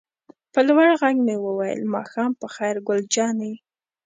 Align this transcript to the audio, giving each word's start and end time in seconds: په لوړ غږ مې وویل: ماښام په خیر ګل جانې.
په 0.53 0.59
لوړ 0.67 0.89
غږ 1.01 1.15
مې 1.25 1.35
وویل: 1.45 1.81
ماښام 1.93 2.31
په 2.41 2.47
خیر 2.55 2.75
ګل 2.87 3.01
جانې. 3.15 3.53